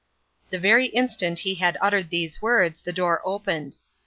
The 0.49 0.57
very 0.57 0.87
instant 0.87 1.37
he 1.37 1.53
had 1.53 1.77
uttered 1.79 2.09
these 2.09 2.41
words, 2.41 2.81
the 2.81 2.91
door 2.91 3.21
opened. 3.23 3.77